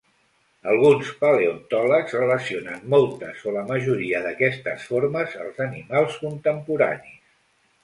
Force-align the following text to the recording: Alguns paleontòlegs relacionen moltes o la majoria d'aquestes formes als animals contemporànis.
Alguns 0.69 1.09
paleontòlegs 1.19 2.15
relacionen 2.19 2.81
moltes 2.95 3.45
o 3.51 3.55
la 3.59 3.63
majoria 3.73 4.23
d'aquestes 4.25 4.89
formes 4.89 5.39
als 5.47 5.63
animals 5.69 6.19
contemporànis. 6.27 7.25